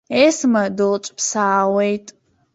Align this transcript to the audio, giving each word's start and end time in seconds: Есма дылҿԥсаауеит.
Есма 0.27 0.63
дылҿԥсаауеит. 0.75 2.07